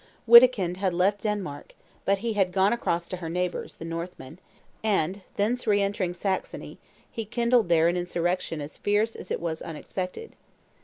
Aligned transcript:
Wittikind 0.27 0.77
had 0.77 0.95
left 0.95 1.21
Denmark; 1.21 1.75
but 2.05 2.17
he 2.25 2.33
had 2.33 2.51
gone 2.51 2.73
across 2.73 3.07
to 3.07 3.17
her 3.17 3.29
neighbors, 3.29 3.75
the 3.75 3.85
Northmen; 3.85 4.39
and, 4.83 5.21
thence 5.35 5.67
re 5.67 5.79
entering 5.79 6.15
Saxony, 6.15 6.79
he 7.11 7.23
kindled 7.23 7.69
there 7.69 7.87
an 7.87 7.95
insurrection 7.95 8.61
as 8.61 8.77
fierce 8.77 9.15
as 9.15 9.29
it 9.29 9.39
was 9.39 9.61
unexpected. 9.61 10.35